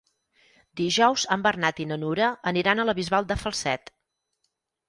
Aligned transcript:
Dijous 0.79 1.25
en 1.35 1.43
Bernat 1.47 1.83
i 1.85 1.87
na 1.91 1.99
Nura 2.05 2.31
aniran 2.53 2.81
a 2.85 2.89
la 2.91 2.99
Bisbal 3.01 3.31
de 3.33 3.39
Falset. 3.43 3.93